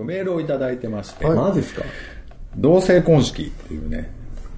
[0.00, 1.82] とメールをいただいてまして、はい、マジですか？
[2.56, 4.10] 同性婚式っていうね、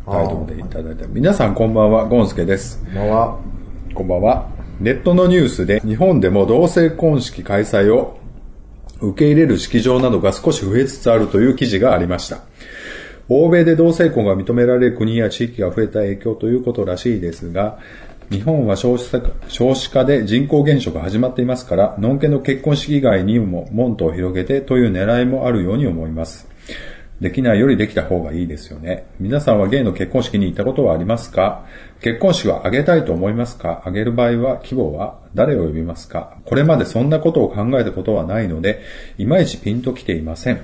[0.06, 2.82] タイトルでいただいて、皆さんこんばんは、ゴンスケです。
[2.84, 3.38] こんばんは。
[3.94, 4.48] こんばんは。
[4.80, 8.18] ネットのニュースで日本でも同性婚式開催を
[9.00, 12.40] 受け入れる式場などが少し増えつつあるという記事がありました。
[13.28, 17.78] 欧米で同性婚が認められる国や地域が増えた影響ということらしいですが、
[18.32, 26.48] 日本は少子化少子化で人口減少が始まっていますから、のんけの結婚式以外にも門戸を広げてという狙いもあるように思います。
[27.20, 29.06] できないよりできた方がいいですよね。
[29.20, 31.66] 皆さんはゲイの結婚式に行ったことはありますか？
[32.00, 33.80] 結婚式は挙げたいと思いますか？
[33.80, 36.38] 挙げる場合は規模は誰を呼びますか？
[36.46, 38.80] これまでそんなことを考えたことはないので、
[39.18, 40.62] いまいちピンときていません。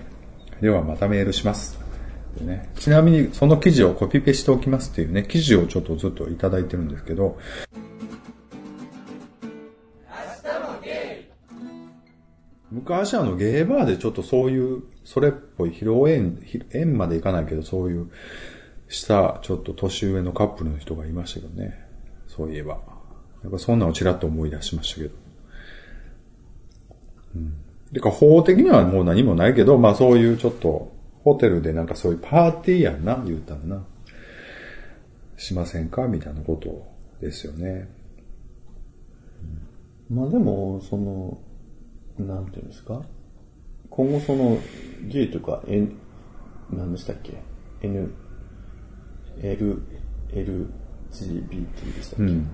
[0.62, 1.87] ではまたメールします。
[2.40, 7.38] ね、ちなみにその記事をコピペしておきますっていうね、記事をちょっとずっといただいてるんですけど、
[12.70, 16.38] 昔あのゲーバーでちょっとそういう、それっぽい披露宴、
[16.70, 18.10] 宴までいかないけどそういう、
[18.88, 21.78] したちょっと年上のカップルの人がいましたけどね。
[22.26, 22.78] そういえば。
[23.42, 25.14] なんかそんなのちらっと思い出しましたけど。
[27.36, 27.54] うん。
[27.92, 30.92] てか法的にはもう何もないけど、まあそういうちょっと、
[31.32, 33.84] ホテルでなんかそういうパーティーやんな、言うたらな。
[35.36, 36.08] しませんか？
[36.08, 36.86] みたいなこと
[37.20, 37.88] ですよね。
[40.10, 41.38] まあでも、その、
[42.18, 43.02] なんていうんですか？
[43.90, 44.58] 今後その、
[45.06, 45.92] ゲイとか、N、
[46.72, 47.34] 何でしたっけ
[47.82, 48.10] ?N、
[49.42, 49.82] L、
[50.30, 52.48] LGBT でしたっけ、うん。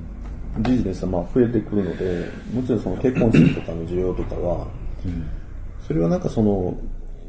[0.60, 4.66] ビジネスはまあ増えてくるので、もちろんその結婚式とかの需要とかは、
[5.86, 6.76] それはなんかその、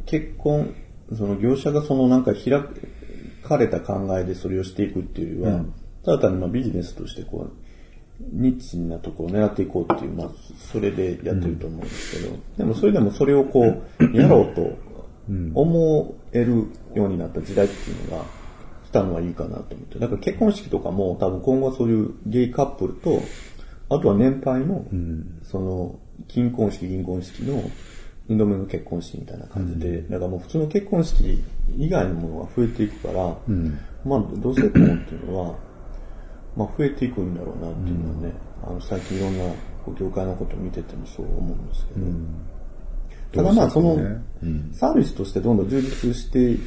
[0.06, 0.74] 結婚、
[1.14, 2.64] その業者がそのなんか開
[3.44, 5.66] かれた考えでそれをしていくっていうよりは、
[6.04, 7.54] ただ単にまあビジネスとしてこう、
[8.20, 10.30] ニッチなところを狙っていこうっていう、まあ、
[10.72, 13.84] それでやってると思うんですけど、でもそれでもそれをこう、
[14.18, 14.78] やろうと
[15.54, 18.26] 思えるようになった時代っていうのが
[18.86, 20.00] 来たのはいいかなと思って。
[20.00, 23.22] だから結婚式とかも多分今後はそういうゲイカップルと、
[23.90, 24.86] あとは年配の、
[25.44, 27.62] その、金婚式、銀婚式の
[28.28, 31.44] 二度目の結婚式みたいな感じで、だからもう普通の結婚式
[31.78, 33.36] 以外のものが増えていくから、
[34.04, 35.56] まあ同性婚っていうのは、
[36.56, 39.54] まあ増えていくんだろうなっていうのはね、あの最近いろんな
[40.00, 43.96] 業界のことを見ててもそう思うんですけど、ただまあその、
[44.74, 46.58] サービスとしてどんどん充実して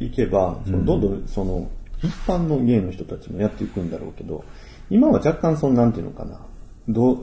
[0.00, 1.70] いけば、そのどんどんその
[2.02, 4.44] 一般のゲイの人たちもやっていくんだろうけど、
[4.88, 6.40] 今は若干そのなんていうのかな、
[6.88, 7.18] どう、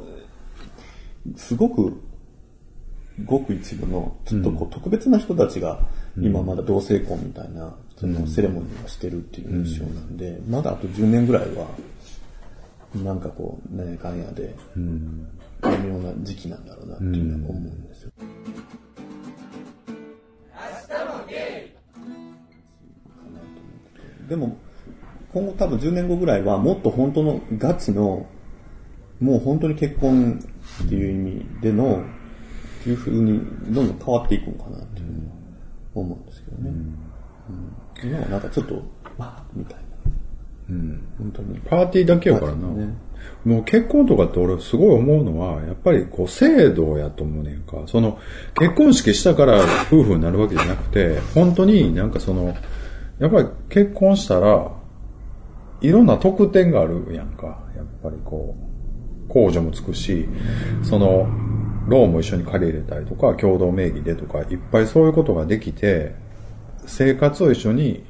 [1.36, 2.02] すごく
[3.26, 5.80] ごく一部の、ちょっとこう特別な人たちが、
[6.18, 11.68] 今まだ同性婚みたいな、そのセレモニーをしてるっていう印象なんで、まだあと10年ぐらいは、
[13.04, 18.12] なんかこう、ねかんやで、微妙な時期なんだろうなっていうのは思うんですよ。
[24.28, 24.58] でも、
[25.34, 28.26] 今後多分10年後ぐらいはもっと本当のガチの、
[29.20, 30.40] もう本当に結婚
[30.86, 32.04] っていう意味での、
[32.82, 35.34] っていう風にどんどん変わっていくのかなっていうのは
[35.94, 36.70] 思うんですけどね。
[36.70, 37.12] うん
[38.04, 38.76] 今はなんかちょっと、
[39.18, 39.82] わーみたいな。
[40.70, 41.04] うん。
[41.18, 41.60] 本当に。
[41.60, 42.68] パーティーだけやからな。
[42.70, 42.94] ね
[43.46, 47.84] もう結婚とかって俺すごい思うのは、やっぱりこう制度やと思うねんか。
[47.86, 48.18] その
[48.60, 52.56] 結婚式したから夫婦になるわけじゃなくて、本当になんかその、
[53.20, 54.72] やっぱり結婚したら、
[55.82, 57.64] いろんな特典があるやんか。
[57.76, 58.56] やっぱりこ
[59.30, 60.28] う、控除もつくし、
[60.84, 61.28] その、
[61.88, 66.14] ローンも一緒に借り入れたりとか、共同名義でとか、いっぱいそういうことができて、
[66.86, 68.04] 生活を一緒に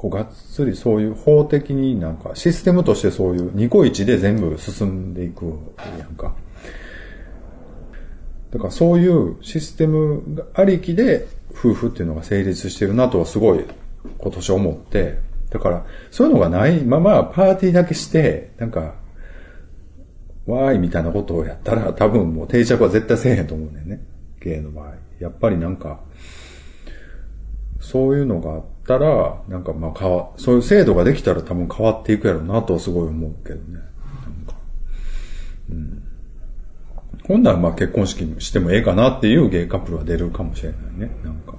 [0.00, 5.44] こうがっつりそういう法的になんかシステムとしてそういうニコイチで全部進んでいく
[5.98, 6.34] やんか。
[8.50, 13.64] だからそういうシステムがありきで夫婦っていうのが成立してるなとはすごい
[14.18, 15.18] 今年思って、
[15.50, 18.94] だからそういうのがないままパーティーだけして、なんか、
[20.46, 24.00] わーいみたいなことをやったら多分もう定着は絶対せえへんと思うねんね。
[24.40, 24.94] 芸の場合。
[25.20, 26.00] やっぱりなんか、
[27.80, 33.62] そういうのがあったら、なんかまあ変わ、そういう制度ができたら多分変わっていくやろうなとはすごい思うけどね。
[33.74, 33.82] なん
[34.46, 34.54] か。
[35.70, 36.02] うん。
[37.26, 41.10] ほんならまあ結婚式してもええかなっていうゲイカップルは出るかもしれないね。
[41.22, 41.54] なんか。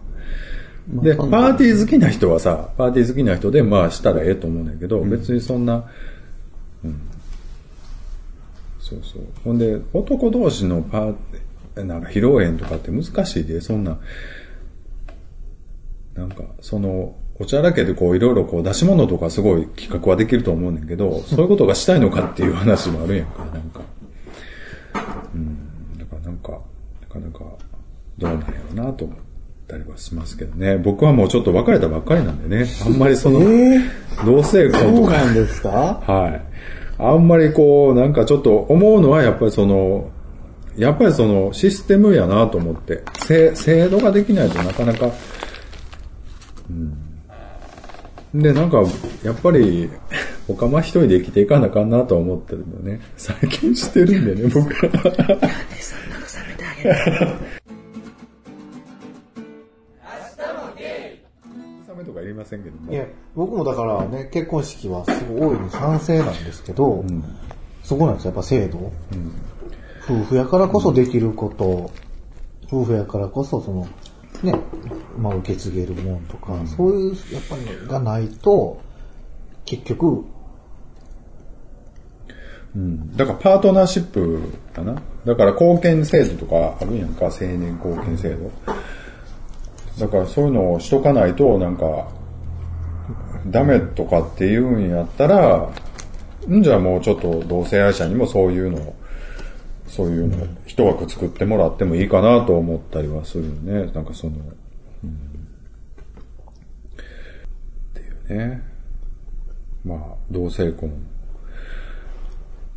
[0.88, 5.86] で、パーティー好きな人はさ、パーティー好きな人でまあしたらええと思うんだけど、別にそんな、
[6.84, 7.00] うん。
[8.92, 9.22] そうそう。
[9.44, 13.98] ほんで、男同士のパーなんか披露宴とかって難しいで、そんな、
[16.16, 23.82] なんか、その、お茶だけでこういろいろこう出し物とかすごい企画はできると思うねんけど、そういうことがしたいのかっていう話もあるやんか、なんか。
[25.34, 25.98] うん。
[25.98, 27.40] だからなんか、なかなか、
[28.20, 29.18] どうと思っ
[29.68, 30.78] たりはしますけどね。
[30.78, 32.68] 僕はもうちょっと別れたばっかりなんでね。
[32.86, 33.80] あんまりその、え
[34.26, 35.70] 同性そ婚とか、うなんですか？
[36.06, 36.51] はい。
[37.02, 40.12] あんまりこう、なんかちょっと思うのはやっぱりその、
[40.78, 45.10] やっぱりそのシステムやなと思って、制制度ができないとなかなか、
[46.70, 48.42] うん。
[48.42, 48.84] で、なんか、
[49.24, 49.90] やっぱり、
[50.48, 53.02] おかま一人で生きていかなあかんなと思ってるんでね。
[53.18, 55.40] 最近してるんでね、僕は。
[62.02, 62.96] メとかいりませんけどもい。
[62.96, 63.06] や、
[63.36, 67.04] 僕もだからね、結婚式はすごい大いに賛成なんですけど、
[67.84, 68.92] そこなんですよ、やっぱ制度。
[70.04, 71.92] 夫婦やからこそできること、
[72.68, 73.88] 夫婦やからこそその、
[74.44, 74.56] ね、
[75.18, 78.82] まあ受け継げるもんとか、そういう、やっぱりがないと、
[79.66, 80.26] 結局、
[82.74, 84.42] うんだからパートナーシップ
[84.74, 84.96] かな。
[85.26, 88.52] だから貢献制度とかあるやんか、青年貢献制度。
[90.02, 92.08] だからそういうのをしとかないと、なんか、
[93.46, 95.70] ダメとかっていうんやったら、
[96.50, 98.96] んじゃあもうちょっと同性愛者にもそういうの、
[99.88, 103.92] そういうの一枠作ってもらってもいいかなと思ったりはするね。
[103.94, 104.40] なんかその、っ
[107.94, 108.64] ていうね。
[109.86, 110.00] まあ、
[110.32, 110.92] 同性婚。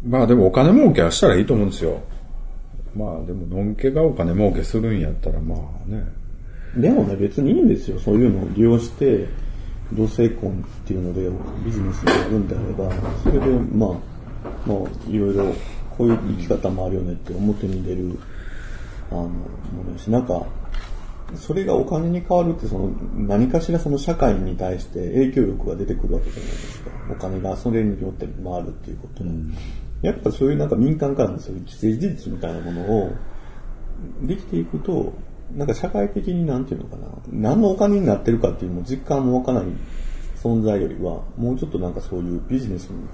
[0.06, 2.02] まあでもお金儲けはしたらいいと思うんですよ。
[2.94, 5.58] まあでも、のんけがお金儲けするんやったら、まあ
[5.90, 6.04] ね。
[6.76, 7.98] でもね、別にいいんですよ。
[7.98, 9.28] そういうのを利用して、
[9.92, 11.30] 同性婚っていうので
[11.64, 12.90] ビジネスになるんであれば、
[13.22, 13.90] それで、まあ、
[14.66, 15.52] まあ、いろいろ、
[15.96, 18.18] こういう生き方もあるよねって表に出る、
[19.10, 19.30] あの、も
[19.86, 20.44] のだし、なんか、
[21.36, 26.90] それがお金に変わるって、その、何かしらその社会に対して影響力が出てくるわけじゃないですか。
[27.10, 29.30] お金がそれによって回るっていうことは。
[30.02, 33.12] やっぱそういうなんか民間からのそういう既成事実みたいなものを、
[34.22, 35.12] できていくと、
[35.54, 39.68] なんか社会的になんていうのかな、何のお金になってるかっていうのも実感もわからない
[40.36, 43.06] 存在よりは、もうちょっとなんかそういうビジネスに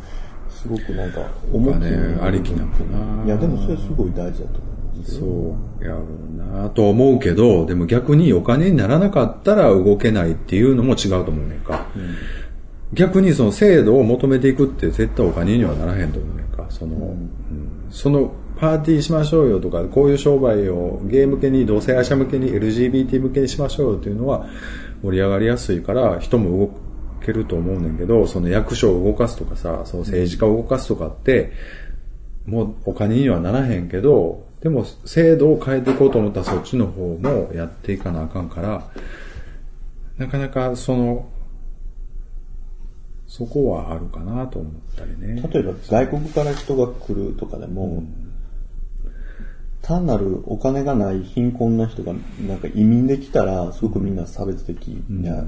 [0.48, 1.20] すごくなんか
[1.52, 5.20] 重きお金ありきなのかないや、でもそれすごい大事だと思いますよ。
[5.20, 11.86] そうやろうなと思うけど、でも逆にお金にならなかったら動けないっていうのも違うと思うねんか。
[12.92, 16.66] 逆にその制度を求めていくって絶対お金にはならへんと思うねんか。
[16.70, 17.30] その、うん
[17.90, 24.46] そのパーティーしましょうよとか、こういう商売をゲーム向けに、同性愛者向けに、LGBT 向けにしましょうよっていうのは
[25.02, 26.70] 盛り上がりやすいから人も動
[27.24, 31.52] けると思うねんけど、その役所を動かすとかさ、その政治家を動かすとかって、
[32.44, 38.90] もうお金にはならへんけど、でも制度を変えていこうと思ったらそっちの方もやっていかなあかんから、
[40.18, 41.30] なかなかその、
[43.26, 45.40] そこはあるかなと思ったりね。
[45.50, 48.02] 例えば外国から人が来るとかでも、
[49.82, 52.12] 単なるお金がない貧困な人が
[52.46, 55.44] なんか移民で来たらすごくみんな差別的にな,、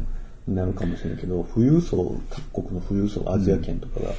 [0.49, 4.12] なるかもしれないけど、富裕層、各国の富裕層、アジア圏とかが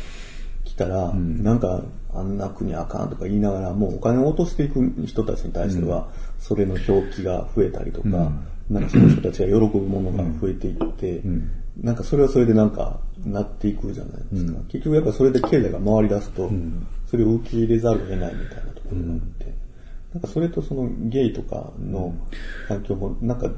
[0.63, 1.83] 来たら、なんか
[2.13, 8.31] あんな国あかんとか言いながら、もうお金を落としていく人たちに対しては、それの表記が増えたりとか、
[8.69, 11.21] なんかその人たちが喜ぶものが増えていって、
[11.81, 14.59] なんかそれはそれでなんかなっていくじゃないですか。
[14.69, 16.49] 結局やっぱそれで経済が回り出すと、
[17.07, 19.53] それを受け入れざるを得ないみたいなところがあって、
[20.13, 22.13] なんかそれとそのゲイとかの
[22.67, 23.49] 環境も、なんか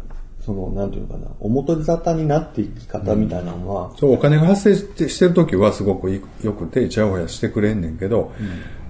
[0.46, 8.32] その、なんていうのかな、表沙汰になっていき方みたいなのは、そう、お金が発生してしてるときはすごくい良くて、ちやほやしてくれんねんけど、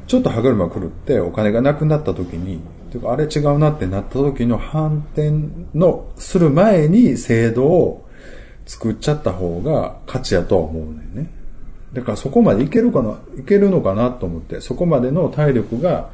[0.07, 2.59] ちょっと歯車狂ってお金がなくなったときに、
[2.91, 5.31] てかあれ違うなってなった時の反転
[5.73, 8.05] のする前に制度を
[8.65, 11.29] 作っちゃった方が勝ちやとは思うねんね。
[11.93, 16.09] だからそこまでいけるかな、いけるのかなと思って、そこまでの体力が、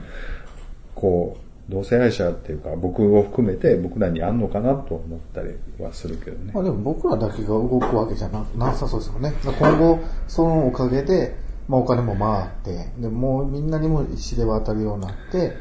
[0.95, 6.51] こう、同性愛者っていうか僕を含めて僕らにあんのかなと思ったりはするけどね。
[6.53, 9.33] まあでも僕らだけが動くわけじゃななさそうですもんね。
[9.57, 11.35] 今後、そのおかげで、
[11.67, 15.53] まあお金も回って、で、もうみんなにも知れ渡るようになって、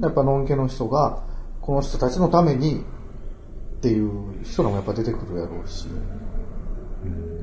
[0.00, 1.22] やっぱのんけの人が、
[1.60, 2.82] この人たちのために
[3.80, 4.10] っていう
[4.42, 5.86] 人らもやっぱ出てくるやろうし。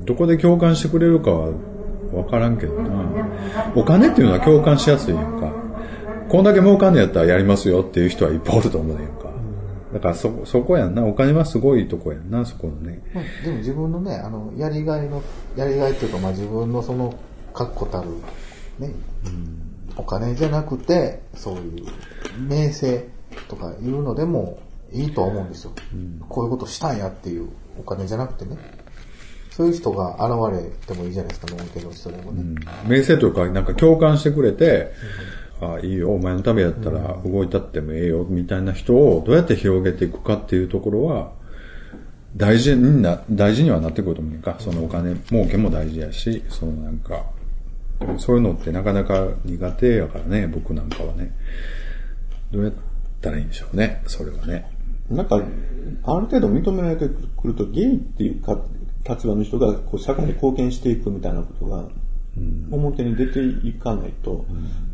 [0.04, 1.50] どこで共感してくれるかは
[2.10, 3.04] 分からんけどな。
[3.76, 5.52] お金っていうのは共感しやすいやんか。
[6.28, 9.28] こんだけ儲かんねやったらやりますよっていう人はいっぱいおると思うねんか。
[9.92, 11.04] だからそ、そこやんな。
[11.04, 13.02] お金はすごいとこやんな、そこのね。
[13.14, 15.22] まあでも自分のね、あの、やりがいの、
[15.56, 17.14] やりがいっていうか、まあ自分のその、
[17.54, 18.10] 確固たる、
[18.78, 18.92] ね、
[19.96, 21.86] お金じゃなくて、そういう、
[22.38, 23.04] 名声
[23.48, 24.58] とかいうのでも
[24.92, 25.72] いいとは思うんですよ。
[26.28, 28.58] こういうことしたんやっていうお金じゃなくてね。
[29.50, 32.44] そういう人が現れてもいいじゃないですか、のんけの人でもね。
[32.86, 34.92] 名声というか、なんか共感してくれて、
[35.60, 41.32] あいいよ、お前のためやったら動いたってもええよ、みたいな人をどうやって広げていくかっていうところは、
[42.36, 44.56] 大事にな、大事にはなってくると思うか。
[44.58, 47.24] そのお金儲けも大事やし、そのなんか、
[48.18, 51.34] そういうのってなかなか苦手やからね、僕なんかはね。
[52.52, 52.72] どうやっ
[53.20, 54.70] たらいいんでしょうね、それはね。
[55.10, 58.58] なんか、ある程度認められてくると、ゲイっていうか
[59.08, 61.88] 立場の人がこう社会に貢献していくみたいなことが、
[62.70, 64.44] 表に出ていかないと、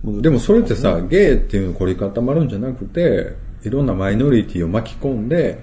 [0.05, 5.63] でもそれってさ、ゲイっていうの凝り固まるんじゃなくて、いろんなマイノリティを巻き込んで、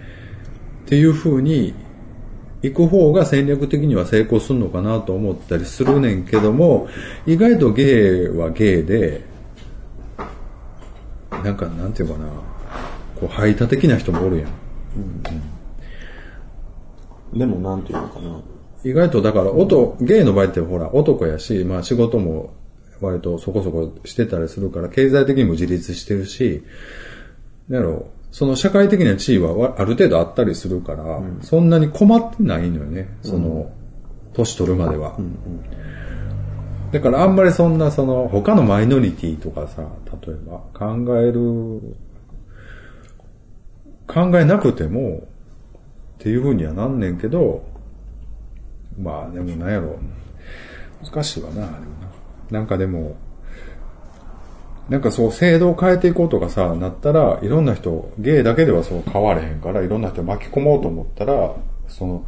[0.86, 1.74] っていう風に
[2.62, 6.88] 行く方が戦略的には成功するのかなと思ったりするねんけども、
[7.25, 9.22] 意外とゲイはゲイで、
[11.44, 12.28] なんかなんていうかな、
[13.20, 14.51] こう排他的な人もおるやん。
[17.38, 18.42] でもなんていうのかな。
[18.84, 22.54] 意外とだから、音、ゲイの場合ってほら、男やし、まあ仕事も
[23.00, 26.64] 割とそこそこしてたりするから、経済的にも自立してるし、
[27.70, 33.72] やろその社会的な地位はある程度あったりするから、そんなに困ってないのよね、その、
[34.34, 35.18] 年取るまでは。
[36.92, 39.84] だからあんまりそんなその、他のマイノリティとかさ、
[40.26, 41.82] 例えば考える、
[44.08, 45.28] 考えなくても、
[46.20, 47.71] っていう風にはなんねんけど、
[49.00, 50.00] まあでもなんやろ、
[51.03, 51.79] 難しいわな、でもな。
[52.51, 53.15] なんかでも、
[54.89, 61.55] なんかそう制度を変えていこうとかさ、なったら、いろんな人、ゲイだけではそう変われへんから、いろんな人巻き込もうと思ったら、
[61.88, 62.25] その、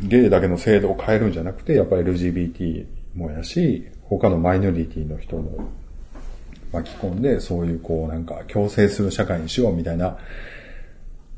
[0.00, 5.68] ゲイだけの制度を変えるんじゃなくて、やっぱり LGBT もやし、他のマイノリティの人も
[6.72, 10.18] 巻き込んで、そういうこうなんか共生する社会にしようみたいな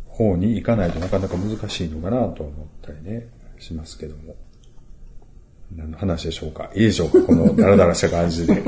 [0.09, 4.37] 方に行かないとなかなか難しいのかなと思ったりね、しますけども。
[5.75, 6.71] 何の話でしょうか？
[6.75, 7.21] いいでしょうか？
[7.23, 8.63] このダラダラした感じで。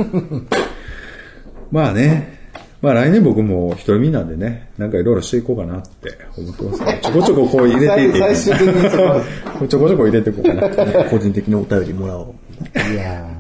[1.71, 2.37] まあね。
[2.81, 7.01] まあ来年僕も一人身なんでね、なんかいろいろしていこうかなって思ってますね。
[7.03, 8.19] ちょこちょここう入れていって。
[8.21, 8.91] 最最終的に
[9.69, 11.05] ちょこちょこ入れていこうかな。
[11.07, 12.93] 個人的にお便りもらおう。
[12.93, 13.38] いやい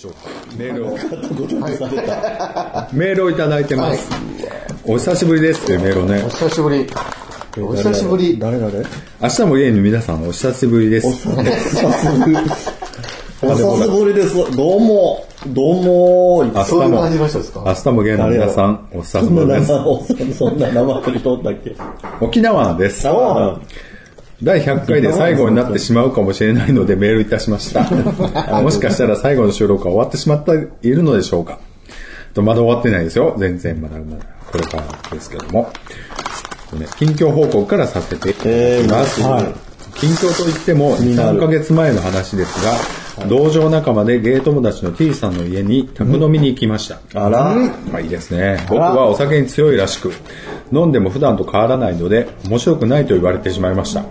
[0.00, 0.20] しょうか
[0.56, 0.92] メールを。
[2.92, 4.08] メールをいただいてます。
[4.86, 6.30] お久しぶりですってメールをねーお。
[6.30, 6.86] 久しぶり。
[7.62, 8.38] お久しぶり。
[8.38, 8.72] 誰誰
[9.20, 11.06] 明日もゲイの皆さんお久しぶりです。
[11.06, 11.26] お久
[13.84, 14.34] しぶりです。
[14.56, 15.26] どうも。
[15.48, 16.44] どうも。
[16.44, 17.08] 明日も明
[17.74, 19.70] 日もゲイの皆さんお久しぶりです。
[19.70, 21.76] 生、そんな生振り通ったっけ？
[22.22, 23.06] 沖縄です。
[24.42, 27.88] あ第100回で最後になってしまうかもしれないのでメールいたしました。
[28.60, 31.58] もしかしたら最後の収録が終わってしまっているのでしょうか
[32.34, 33.36] とまだ終わってないですよ。
[33.38, 35.70] 全然まだまだこれからですけども。
[36.72, 39.20] ね近況報告からさせていただきます。
[39.20, 39.70] えーはい
[40.00, 42.72] 近況といっても2、なる3ヶ月前の話ですが、
[43.28, 47.00] 道場仲間でゲイ友達の T さんの家に宅飲みに行きました。
[47.14, 47.54] あら。
[47.90, 48.64] まあいいですね。
[48.68, 50.12] 僕はお酒に強いらしく、
[50.72, 54.04] 飲んでも普段と変わらないので、面白くないと言われてしまいました。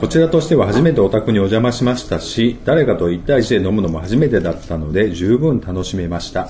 [0.00, 6.48] こちらとしては初めてお宅にお邪魔しましたし、誰かと1対1で飲むのも初めてだったので、十分楽しめました。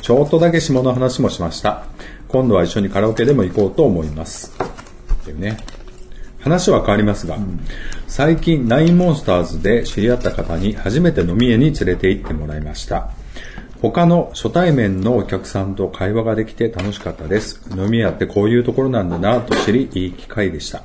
[0.00, 1.84] ちょっとだけ下の話もしました。
[2.28, 4.54] 今度は一緒にカラオケでも行こうと思います。
[5.12, 5.58] っていうね。
[6.46, 7.36] 話は変わりますが、
[8.06, 13.10] 最近ナインモンスターズで知り合った方に初めて飲み屋に連れて行ってもらいました。
[13.82, 17.68] 他の初対面のお客さんと会話ができて楽しかったです。
[17.76, 20.84] 飲み屋ってこういうところなんだなと知り、いい機会でした。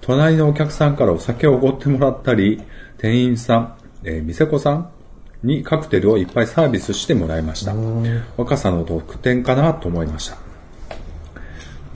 [0.00, 2.60] 隣のお客さんからお酒をおごってもらったり、
[2.98, 4.90] 店員さん、えー店子さん
[5.44, 7.72] にカクテルをいっぱいサービスしてもらいました。
[8.36, 10.47] 若さの特典かなと思いました。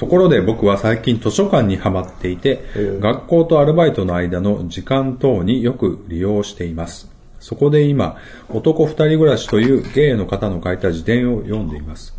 [0.03, 2.65] ところで僕は最近図書館にハマっていて、
[2.99, 7.09] 学校とアルバイトの間の時間等によく利用しています。
[7.39, 8.17] そこで今、
[8.49, 12.17] 男二人暮らしというゲイの方の書いた辞典を読んでいます。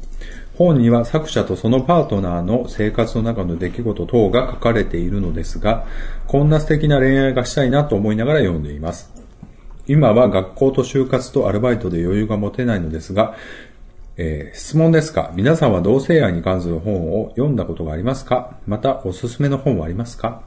[0.57, 5.85] 本には作者とそのパートナーの生活の中の出来事等が書かれているのですが、
[6.25, 9.11] こんな素敵な恋愛がしたいなと思いながら読んでいます。
[9.87, 13.35] 今は学校と就活とアルバイトで余裕が持てないのですが、
[14.17, 18.57] えー質問ですが、皆さんは同性愛に関する本を読んだことがありますか？
[18.67, 20.43] また、おすすめの本はありますか？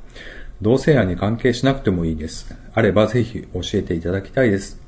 [0.62, 2.54] 同性愛に関係しなくてもいいです。
[2.72, 4.80] あればぜひ教えていただきたいです。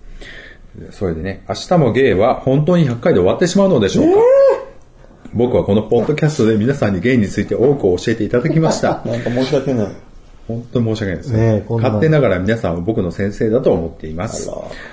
[0.93, 4.21] それでね、明日もゲイは本当に100回で終わってしまうのでしょうか、
[5.35, 9.03] 僕はこのポッドキャストで皆さんにゲイについて多く教えていただきました。
[9.05, 9.89] なんか申し訳ない。
[10.47, 11.53] 本当に申し訳ないですね。
[11.57, 14.51] ね勝手ながら皆さんは僕の先生だと思っています。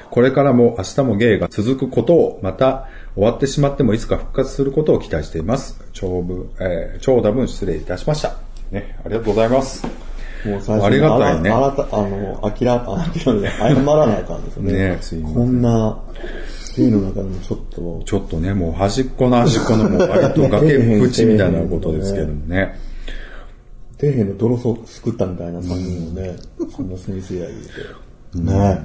[0.10, 5.81] これからも明日もゲイが続くことを、また終わってしまってもいつか復活することを期待しています。
[5.93, 8.36] 長文、えー長打文失礼いたしました。
[8.72, 9.86] ね、ありがとうございます。
[10.45, 14.74] もう最初ありがたいねあらあらた、あの、あきら、あきらめ謝らないかんですよね。
[14.74, 16.03] ねすいませんこんな、
[16.75, 22.77] 芸の中でもちょっと、ちょっとね、もう端っこの端っこのもう割と崖っぷちみたいなことですけどもね。
[23.98, 26.36] 底辺の泥そすくったみたいな3人をね、
[26.75, 28.81] そんな先生や言うね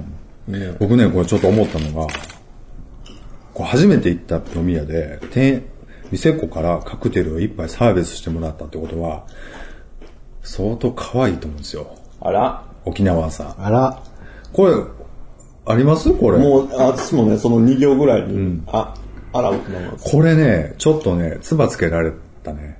[0.47, 0.57] て。
[0.57, 2.13] ね僕ね、これちょっと思ったのが、
[3.53, 5.63] こう初めて行った飲み屋で、店、
[6.11, 9.25] 店子からカクテルを一杯サービスしてもらったってことは、
[10.43, 11.95] 相当可愛いと思うんですよ。
[12.19, 13.65] あら、沖縄さん。
[13.65, 14.03] あら、
[14.53, 14.73] これ、
[15.65, 16.11] あります？
[16.13, 16.39] これ。
[16.39, 18.95] もう、あ私もね、その2行ぐらいに、あ、
[19.33, 22.11] あら、沖縄これね、ちょっとね、唾つけられ
[22.43, 22.77] たね。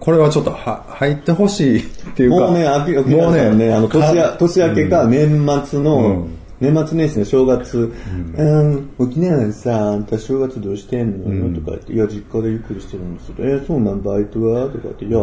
[0.00, 2.36] これはちょっとは入ってほしいっていうか。
[2.36, 7.92] もうね、あき、沖縄さんね、あの、年明けか年末の、うん年末年始の正月、
[8.38, 13.34] うん、沖縄でさ、あんた正月どうしてんのよ、とか言って、いや、実家でゆっくりしてるんですよ。
[13.38, 14.66] えーそうなん、バイトは？
[14.68, 15.18] とか言って、いや、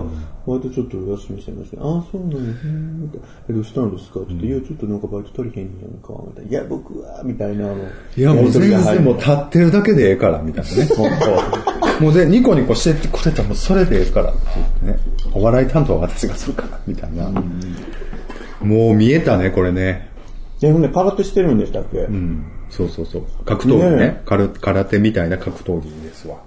[0.45, 1.81] バイトちょっとお休みしてました。
[1.81, 4.19] ああ、そうなんや、うんみたいなえ、どうしたんですか？
[4.19, 6.49] って言って、いや、ちょっとなんかバイト取りへんやんか、みたいな。
[6.51, 7.65] いや、僕は、みたいな、
[8.17, 10.85] いや、もう全然もう立ってるだけでええから、みたいなね。
[10.95, 11.09] 本
[12.01, 14.41] もうで、ニコニコしてくれたらもうそれでええからって
[14.83, 15.19] 言ってね。
[15.33, 17.29] お笑い担当は私がするから、みたいな。
[18.61, 20.08] もう見えたね、これね。
[20.59, 20.67] 当。
[20.67, 21.99] でもね、空手してるんでしたっけ？
[21.99, 22.45] うん。
[22.69, 23.23] そうそうそう。
[23.45, 24.21] 格闘技ねね。
[24.25, 26.37] 空空手みたいな格闘技ですわ。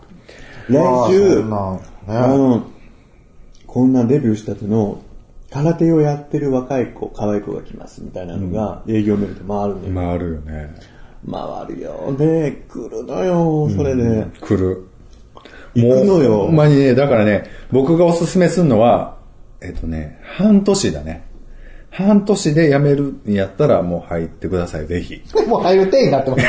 [0.69, 2.37] 来まあ週、あね。
[2.39, 2.67] の、
[3.67, 5.03] こんなデビューしたての、
[5.51, 10.71] 空手をやってる若い子、可愛い子が来ますみたいなのが、営業メールで回るんで、まああるよね。
[11.31, 12.15] 回るよ。
[12.19, 14.27] で、来るのよ、それで。
[14.41, 14.87] 来る。
[15.75, 19.17] 行くのよもうほんまにね、だからね、僕がおすすめするのは、
[19.61, 21.25] えっとね、半年だね。
[21.93, 25.21] 半年で辞めるんやったらもう入ってください、ぜひ。
[25.47, 26.45] もう入る手になってます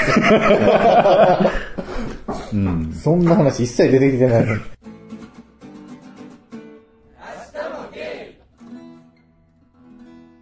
[2.56, 2.94] うん。
[2.94, 4.46] そんな話一切出てきてない。
[4.46, 4.48] い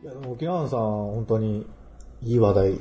[0.05, 1.65] や、でも沖縄さん、本当に
[2.22, 2.79] いい話題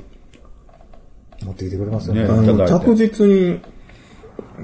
[1.43, 2.27] 持ってきてくれますよね。
[2.53, 3.59] ね着実に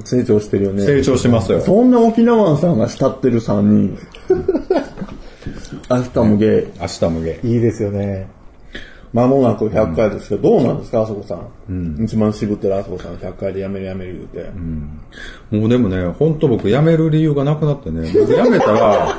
[0.05, 0.85] 成長してるよね。
[0.85, 1.59] 成長してますよ。
[1.61, 3.97] そんな沖縄さんが慕ってる3人。
[5.89, 6.79] 明日もゲイ。
[6.79, 7.47] 明日もゲイ。
[7.47, 8.27] いいですよね。
[9.13, 11.35] 間もなく100回ですけど、どうなんですか、あそこさ
[11.69, 12.03] ん。
[12.03, 15.57] 一番渋ってるあそこさん100回で辞める辞める言うて。
[15.57, 19.07] もうでもね、本当僕辞める理由がなくなってね、僕辞めたら、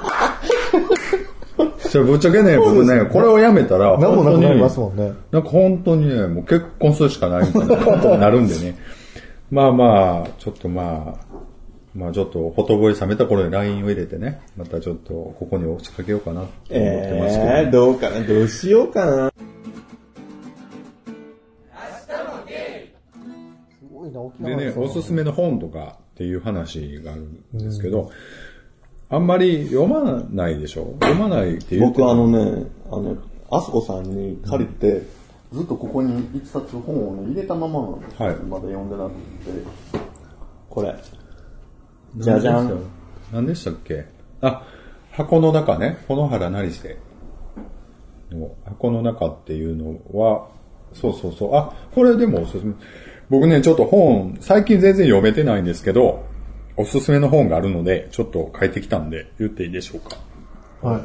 [1.90, 5.14] じゃあぶっちゃけね、僕ね、これを辞めたら、何もなくなります本もんね。
[5.30, 8.76] 当になんか本当にね、もう結婚するしかないみたいなことになるんでね。
[9.50, 11.27] まあまあ、ちょっとまあ、
[11.94, 19.32] まあちょっと、ほとぼり冷めた頃に LINE を入れてね、またちょっと、ここに落ちかけようかなって思ってますけど、えー、どうかな、どうしようかな？
[23.80, 28.12] すごいな、沖でね、おすすめの本とかっていう話があるんですけど、
[29.08, 30.94] あんまり読まないでしょ？
[31.00, 33.16] 読まないっていう僕あのね、あの、
[33.50, 35.02] あそこさんに借りて、
[35.52, 38.26] ずっとここに一冊本をね、入れたままなんですよ。
[38.26, 39.18] はいまだ読んでなくて。
[40.68, 40.94] これ。
[42.16, 42.80] じゃじゃん。
[43.32, 43.70] 何でした？
[43.70, 44.06] っけ？
[44.40, 44.66] あ、
[45.12, 46.96] 箱の中ね、この原成瀬
[48.30, 50.48] の箱の中っていうのは、
[50.92, 52.72] そうそうそう、あ、これでもおすすめ。
[53.30, 56.24] 僕ね、ちょっと本、最近全然読めてないんですけど、
[56.76, 60.16] おすすめの本があるので、ちょっと書いてきたんで、言っていいでしょうか。
[60.80, 61.02] はい。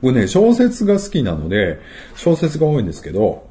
[0.00, 1.80] 僕ね、小説が好きなので、
[2.14, 3.48] 小説が多いんですけど、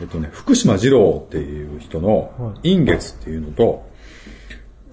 [0.00, 3.87] えっとね、福島二郎っていう人の、陰月っていうのと、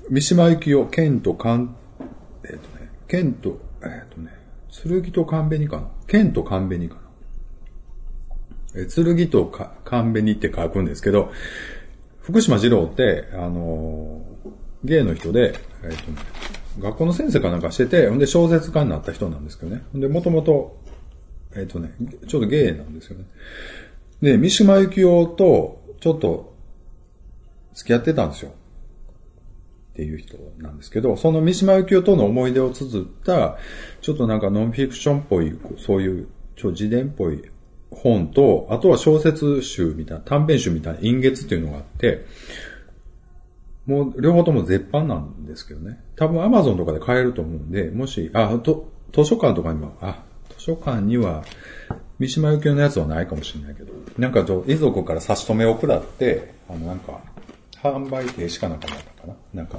[0.10, 1.76] 三島由紀夫、剣と勘、
[2.44, 4.32] えっとね、剣と、えっとね、
[4.70, 7.02] 剣と勘紅かな剣と勘紅かな
[8.76, 11.32] え剣とか勘紅って書くんですけど、
[12.22, 16.18] 福島二郎って、あのー芸の人で、えっとね、
[16.80, 19.84] 学校の先生かなんかしてて、ほんで小説家になった人なんですけどね。
[19.92, 20.78] ほんで、もともと、
[21.56, 21.94] えっとね、
[22.28, 23.26] ちょっと芸なんですよね。
[24.22, 26.54] で、三島由紀夫と、ちょっと、
[27.74, 28.54] 付き合ってたんですよ。
[29.96, 33.58] っていう人なんですけど、その三島由紀夫との思い出を綴った、
[34.02, 36.28] ちょっとなんかノンフィクションっぽい、そういう、
[36.58, 37.42] ちょ自伝っぽい
[37.92, 42.26] 本と、あとは小説集みたいな、短編集みたいな、陰月っていうのがあって、
[43.86, 45.98] もう両方とも絶版なんですけどね。
[46.18, 50.24] 多分アマゾンとかで買えると思うんで、もし、あ、と、図書館とかにも、あ、
[50.58, 51.46] 図書館には、
[52.20, 57.22] 三島由紀夫のやつはないかもしれないけど、なんかちょ遺族から差し止めを食らって、あのなんか、
[57.82, 59.36] 販売停止かなんかなったかな？
[59.54, 59.78] なんか、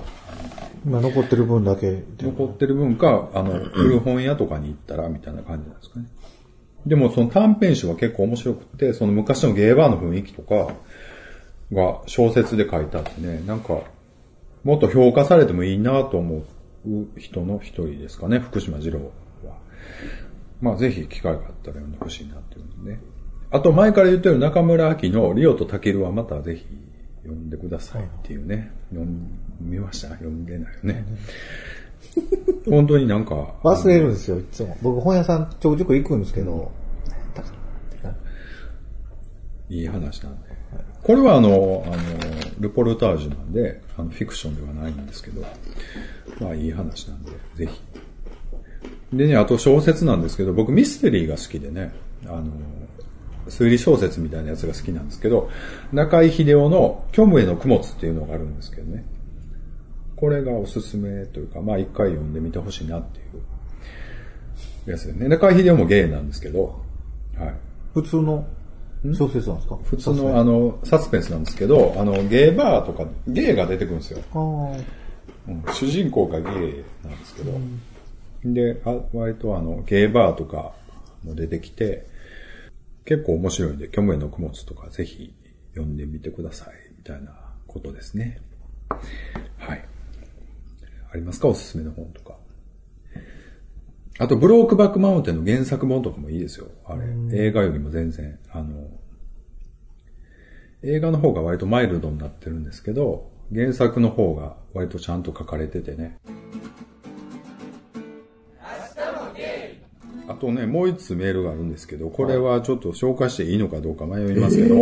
[0.84, 2.02] 今残ってる分だけで。
[2.20, 6.06] 残ってる分か、あの、古本屋とかに行ったら、みたいな感じなんですかね。
[6.86, 10.72] でもその短編集は結構面白くて、その昔のゲーバーの雰囲気とか
[11.72, 13.80] が小説で書いてあってね、なんか、
[14.62, 16.44] もっと評価されてもいいなと思
[16.86, 19.00] う人の一人ですかね、福島二郎
[19.44, 19.58] は。
[20.60, 23.00] まあぜひ機会があったら読んでほしいなっていうのね。
[23.50, 26.66] あと前から言ってる中村明のリオとタケルはまたぜひ
[27.26, 28.70] 読んでくださいっていうね。
[28.90, 29.06] 読
[29.60, 30.08] みました？
[30.10, 31.04] 読んでないよね。
[32.68, 33.54] 本当になんか。
[33.62, 34.76] 忘れるんですよ、いつも。
[34.82, 36.72] 僕本屋さんちょくちょく行くんですけど、
[39.68, 40.48] いい話なんで。
[41.02, 41.96] これはあの、あの、
[42.60, 45.42] ルポルタージュなんで、あの、フィクションではないんですけど、
[46.40, 47.80] まあいい話なんで、ぜひ。
[49.12, 51.92] でね、あと小説なんですけど、僕ミステリーが好きでね、
[52.26, 52.44] あの、
[53.48, 55.50] 推理小説みたいなやつが好きなんですけど、
[55.92, 59.04] 中井秀夫の虚無への供物っていうのがあるんですけどね。
[60.16, 63.22] これがおすすめというか、まあ一回読んでみてほしいなってい
[64.86, 65.28] うやつでね。
[65.28, 66.80] 中井秀夫もゲイなんですけど、
[67.38, 67.54] はい。
[67.92, 68.46] 普通の
[69.14, 69.78] 小説なんですか？
[69.84, 74.20] 普通のあの、サスペンスなんですけど、あの、ゲイバーとか、ゲイが出てくるんですよ。
[74.34, 76.52] うん主人公がゲイ
[77.04, 77.52] なんですけど、
[78.44, 80.72] で、あ割とあの、ゲイバーとか
[81.22, 82.06] も出てきて、
[83.06, 85.32] 結構面白いんで、虚無への供物とかぜひ
[85.74, 87.32] 読んでみてください、みたいな
[87.66, 88.40] ことですね。
[89.56, 89.84] はい。
[91.12, 91.48] ありますか？
[91.48, 92.36] おすすめの本とか。
[94.18, 96.68] あと、ブロークバックマウンテンの原作本とかもいいですよ。
[96.84, 97.06] あれ。
[97.32, 98.88] 映画よりも全然、あの、
[100.82, 106.18] 映画の方が割とマイルドになってるんですけど、原作の方が割とちゃんと書かれててね。
[110.28, 114.74] あとね、もう一つメールがあるんですけど、これはちょっと紹介していいのかどうか迷いますけど、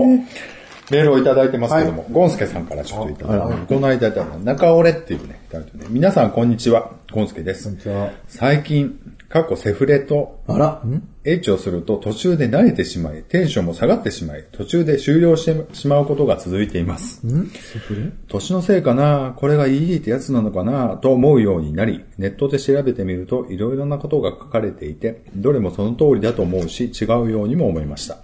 [0.90, 7.64] メールをいただいてますけども、ゴンスケさんからちょっといただいて、この間いただいた中折れっていうね、いただいてね、皆さんこんにちは、ゴンスケです。
[7.64, 8.10] こんにちは。
[8.26, 8.98] 最近、
[9.34, 11.08] 過去セフレとあら、ん？
[11.24, 17.26] エッチをすると途中で慣れてしまい、テンションも下がってしまい、途中で終了してしまうことが続いています。
[17.26, 17.48] ん？
[17.48, 18.12] セフレ？
[18.28, 19.34] 年のせいかな？
[19.36, 20.98] これがいいってやつなのかな？
[20.98, 28.18] と思うようになり、ネットで調べてみるといろいろなことが書かれていて、どれもその通りだと思うし、違うようにも思いました。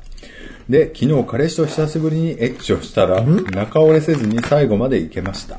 [0.68, 5.56] で、昨日彼氏と久しぶりにエッチをしたら、中折れせずに最後までいけました。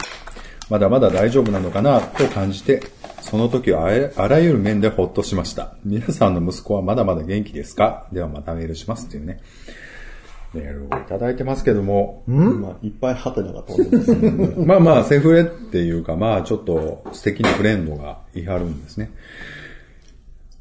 [0.69, 1.99] まだまだ大丈夫なのかな？
[1.99, 2.81] と感じて、
[3.31, 5.75] その時はあらあらゆる面でほっとしました。
[5.85, 8.09] 皆さんの息子はまだまだ元気ですか？
[8.11, 9.39] ではまたメールしますっていうね。
[10.53, 14.65] メールをいただいてますけども、まあ、いっぱいハテナが飛んでますね。
[14.65, 19.11] まあまあ、セフレっていうか、まあちょっと素敵なフレンドがいはるんですね。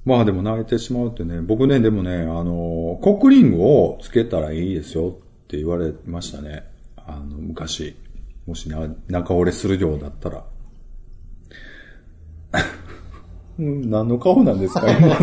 [0.04, 5.12] まあでも泣いてしまうってね、僕ね、でもね、あの、コックリングをつけたらいいですよっ
[5.48, 6.70] て言われましたね。
[6.96, 7.96] あの、昔。
[8.46, 10.44] もしな、中折れするようだったら。
[13.58, 14.90] う ん何の顔なんですか？
[14.90, 15.14] 今の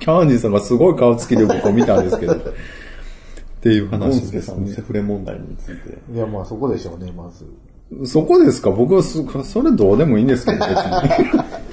[0.00, 2.34] キャンディーさんがすごい顔つきで僕を見たんですけど。
[2.34, 2.36] っ
[3.64, 4.68] ていう話ですねさんの。
[4.68, 5.98] セフレ問題について。
[6.14, 7.46] いや、まあそこでしょうね、まず。
[8.10, 8.70] そこですか？
[8.70, 10.74] 僕はそ、それどうでもいいんですけど、別に。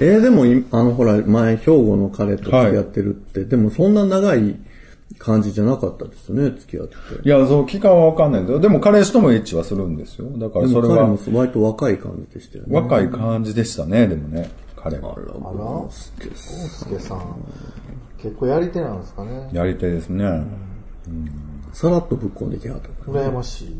[0.00, 4.56] えー、でもい、あの、ほら、前、兵庫の彼と付き合ってるって、でもそんな長い
[5.18, 6.94] 感じじゃなかったですよね、付き合って。
[7.24, 8.60] いや、その期間はわかんないんだよ。
[8.60, 10.26] でも彼氏ともエッチはするんですよ。
[10.38, 12.74] だからそれは彼も割と若い感じでしたよね。
[12.74, 15.14] 若い感じでしたね、でもね、彼は。
[15.14, 16.12] あら、ゴンス
[16.88, 17.20] ケさん。
[18.18, 19.50] 結構やり手なんですかね。
[19.52, 20.44] やり手ですね。
[21.72, 23.28] さらっとぶっこんできはったから。
[23.28, 23.74] 羨ましい。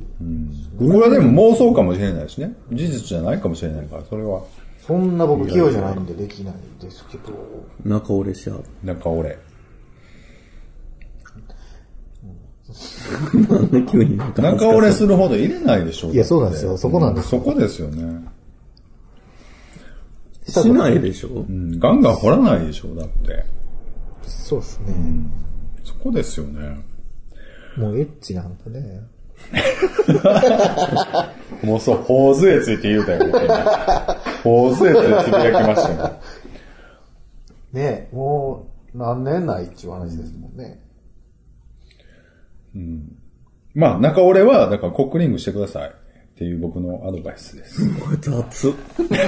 [0.79, 2.57] これはでも妄想かもしれないしね。
[2.73, 4.42] 事実じゃないかもしれないから、それは
[4.81, 7.33] そんな僕器用じゃないんでできないですけど。
[7.85, 8.64] 中折れしはる。
[8.83, 9.29] 中俺。
[9.29, 9.37] なん
[12.27, 12.62] で
[13.90, 16.11] 急になんか中折れするほど入れないでしょ。
[16.11, 18.24] いやそうなんですよそこなんですそこですよね。
[20.46, 23.44] しないでしょうん、ガンガン掘らないでしょ、だって。
[24.24, 24.94] そうですね。
[25.85, 26.80] そこですよね。
[27.76, 29.02] もうエッチなんだね。
[31.62, 33.24] もうそう、頬杖ついて言うたよ、
[34.42, 36.12] 頬杖ついてつぶやきましたよ。
[37.72, 40.82] ねもう何年ないっていう話ですもんね。
[43.74, 45.90] まあ、中折れは、だからコックリングしてください。
[45.90, 47.82] っていう僕のアドバイスです。
[48.20, 48.74] 雑。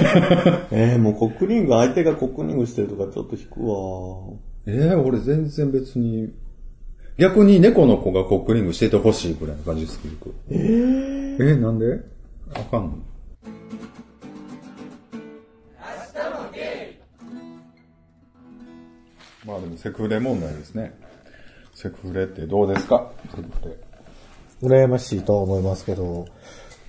[0.71, 4.33] えー、もうコックリング、相手がコックリングしてるとかちょっと引くわ。
[4.67, 6.33] ええ俺全然別に、
[7.17, 10.33] 逆に猫の子がコックリングしててほしいくらいの感じです、僕。
[10.49, 11.99] えー、えなんで？
[12.53, 12.97] あかんの？
[19.45, 20.97] まあでもセクフレ問題ですね。
[21.85, 23.11] セクフレってどうですか？
[23.35, 23.75] セクフレ。
[24.83, 26.25] 羨ましいとは思いますけど、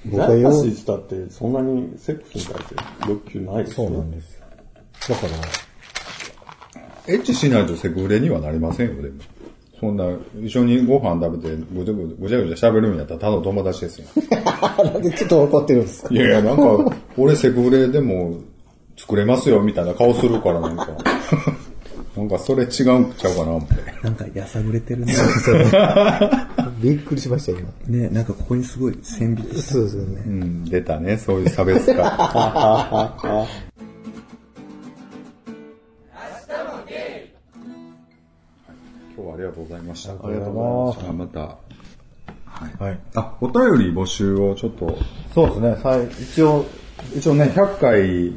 [0.07, 2.75] 僕はよ羨ましい人だって、そんなにセックスに対して
[3.11, 3.89] 欲求ないですそよ。
[3.91, 4.45] うなんですよ。
[5.09, 5.27] だか
[7.07, 9.15] ら、エッチしないとセクフレにはなりませんよ、でも。
[9.79, 10.07] そんな、
[10.43, 14.07] 一緒にご飯食べてぐちゃぐちゃぐちゃ喋るんやったらただの友達ですよ。
[14.83, 16.15] なんでちょっと怒ってるんですか？
[16.15, 18.39] いやいや、なんか、俺セクフレでも
[18.97, 20.87] 作れますよみたいな顔するからなんか。
[22.17, 23.75] なんかそれ違うんちゃうかな思って。
[24.03, 25.15] なんかやさぐれてるね。
[26.81, 27.71] びっくりしました、今。
[27.87, 29.73] ね、なんかここにすごい線引きした。
[29.75, 30.23] そうですよね。
[30.27, 31.95] うん、出たね、そういう差別化。
[31.95, 32.09] 今
[39.25, 40.13] 日はありがとうございました。
[40.13, 41.41] ありがとうございじゃあまた、
[42.85, 42.99] はい。
[43.15, 44.99] あ、お便り募集をちょっと、
[45.35, 46.65] そうですね、さい一応、
[47.15, 48.33] 一応ね、100回、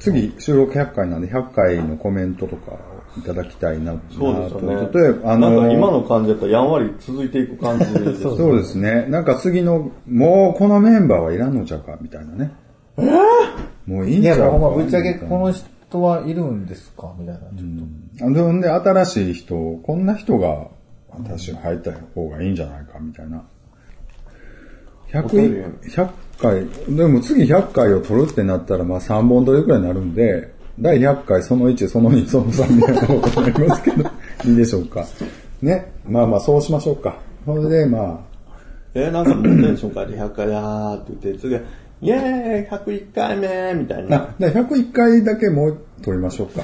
[0.00, 2.78] 次収録100回なんで100回のコメントとか
[3.18, 4.90] いただきたいなそうですよね。
[4.92, 8.22] 例えば、あの、なんか今の感じだったらやんわり続いていく感じです。
[8.22, 9.06] そうですね。
[9.08, 12.52] なんか次の、もうこのメンバーはいらんのちゃうか、みたいなね。
[13.86, 14.52] もういいんいや、ちゃうか。
[14.52, 17.40] ほんまぶっちゃけこの人はいるんですかみたいな。
[17.40, 20.68] ちょっとあでほんで、新しい人、こんな人が
[21.10, 23.42] 私入った方がいいんじゃないか、みたいな。
[25.12, 26.08] 100、100
[26.40, 34.10] 回、でも次100回を取るってなったら、まあ3本取りくらいになるんで、第100回その1、その2、その3みたいなことになりますけど、
[34.44, 35.06] いいでしょうか。
[35.60, 35.92] ね。
[36.06, 37.18] まあまあそうしましょうか。
[37.44, 38.32] それで、まあ
[38.94, 41.60] えー、なんかもうテンション変えて100回だーって言って、次は、
[42.02, 44.16] イェーイ !101 回目みたい、な。
[44.16, 46.62] あ、で101回だけもう取りましょうか。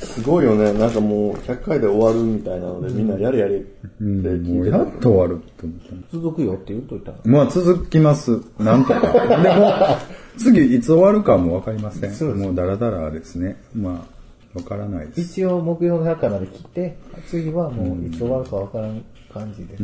[0.00, 0.72] すごいよね。
[0.74, 6.16] なんかもう100回で終わるみたいなので、みんなやれやれってうん、もうやっと終わるって思った。
[6.16, 7.12] 続くよって言うといた。
[7.24, 8.38] まあ続きます。
[8.58, 9.00] なんとか。
[9.42, 9.72] でも、
[10.38, 12.38] 次いつ終わるかもわかりません。
[12.38, 13.62] もうダラダラですね。
[13.74, 14.06] ま
[14.54, 15.20] あ、わからないです。
[15.20, 16.96] 一応目標の100回まで来て、
[17.28, 19.76] 次はもういつ終わるかわからん感じで。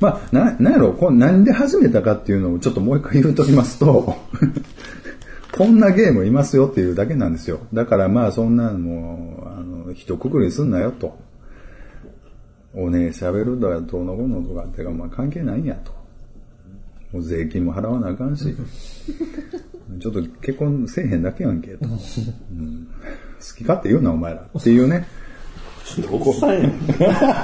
[0.00, 4.16] まあ、な、なんやろ、こうなんで始めたかっていうのをちょっともう一回言うときますと、
[5.56, 7.60] こんなゲームいますよっていうだけなんですよ。
[7.72, 11.16] だからまあそんなのもう、あの、一括りにすんなよと。
[12.74, 15.95] おねえ喋るだどうのこうのとかってか、まあ関係ないんやと。
[17.16, 18.54] もう税金も払わなあかんし。
[19.98, 21.86] ちょっと結婚せえへんだけやんけと。
[21.86, 22.88] うん
[23.38, 24.46] 好き勝手言うなお前ら。
[24.58, 25.06] っていうね。
[26.10, 26.70] どこさんやねん。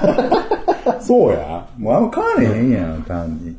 [1.01, 1.67] そうや。
[1.79, 3.57] もうあんま変われへんやん、単に。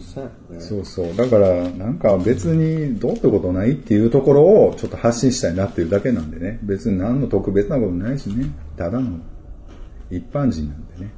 [0.00, 1.16] そうやねそうそう。
[1.16, 6.58] だから、なんか別にどうってことないっていうところをちょっと発信したいなっていうだけなんでね。
[6.62, 8.50] 別に何の特別なことないしね。
[8.76, 9.18] ただの
[10.10, 11.10] 一般人なんでね。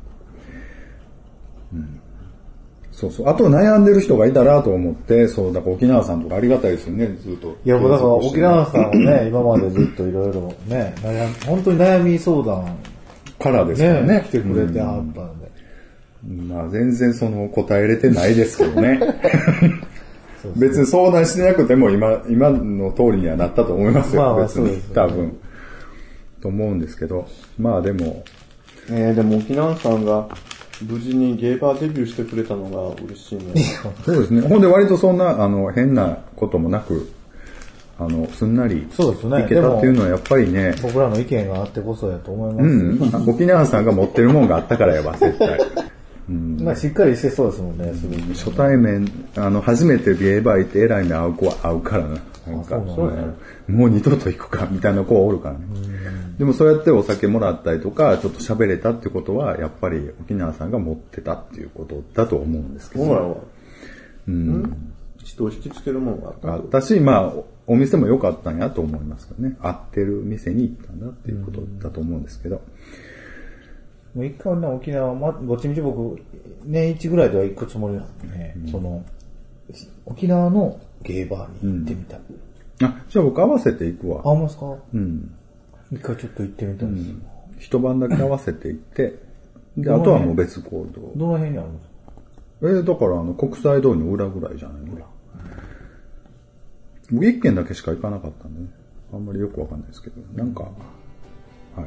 [1.74, 2.00] うん。
[2.94, 3.28] そうそう。
[3.28, 7.56] あと悩んでる人がいたらと思って、そう、だから沖縄さんとかありがたいですよね、ずっと。
[7.64, 12.76] いや、もうだから沖縄さんもね、今までずっといろいろね、悩み本当に悩み相談、
[13.38, 14.14] からですからね。
[14.14, 15.44] ね、来てくれてはったんで。
[16.54, 19.00] まあ全然その答えれてないですけどね。
[20.56, 24.22] 別に相談してなくても今、今の通りにはなったと思いますよ。
[24.22, 25.36] まあまあ別にね多分。
[26.40, 27.26] と思うんですけど。
[27.58, 28.22] まあでも、
[28.90, 30.28] えー、でも沖縄さんが
[30.82, 33.54] 無事にゲーバーデビューしてくれたのが嬉しいね。
[34.04, 34.40] そうですね。
[34.42, 37.10] ほんで割とそんな、あの、変なこともなく、
[37.98, 43.18] あの、すんなりそうですねいけたっていうのはやっぱりね、僕らの意見があってこそやと思います。
[43.18, 45.58] うん、沖縄さんが持ってるもんがあったからやわ、絶対。
[46.28, 48.22] まあしっかりしてそうですもんね、すぐに。
[48.34, 49.06] 初対面、
[49.36, 52.08] あの、初めてゲーバー行って偉い目合う子は会うからな。
[52.46, 55.60] なんか、そうもう二度と行くか、みたいな子はおるからね。
[56.38, 63.04] でもそうやってお酒もらったりとか、ちょっと喋れたってことは、やっぱり沖縄さんが持ってたっていうことだと思うんですけど。
[63.04, 63.36] ほらは。
[64.26, 64.92] うん。
[65.22, 69.56] 人を引きつけるものがあったあったし、まあ、おお店も良かったんやと思いますけどね。
[69.60, 72.60] 合ってる店に行ったんだっていうことだと思うんですけど。
[74.14, 76.20] もう一回ね、沖縄、ま、どっちみち僕、
[76.64, 79.04] 年一ぐらいでは行くつもりなんでね、その、
[80.04, 82.20] 沖縄のゲーバーに行ってみたい。
[82.82, 84.18] あ、じゃあ僕合わせて行くわ。
[84.18, 84.76] あ、ほんまですか？
[84.92, 85.34] うん。
[85.94, 87.10] 一回ちょっと行ってみたいです。
[87.58, 89.18] 一晩だけ合わせて行って、
[89.76, 91.12] で、あとはもう別行動。
[91.16, 91.92] どの辺にあるんですか？
[92.62, 94.82] えーだからあの、国際通りの裏ぐらいじゃない？
[94.86, 94.98] の
[97.12, 98.66] 僕一軒だけしか行かなかったんでね。
[99.12, 100.68] あんまりよくわかんないですけど、なんか、は
[101.82, 101.86] い。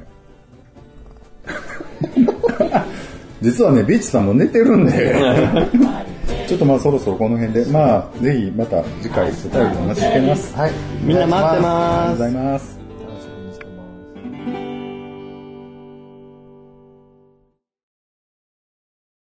[3.42, 5.16] 実はね、ビーチさんも寝てるんで、
[6.48, 10.56] ちょっとまあそろそろこの辺で、まあ、ぜひまた次回お便りお待ちしてます。
[10.56, 10.72] はい。
[11.04, 12.77] みんな待ってありがとうますございます。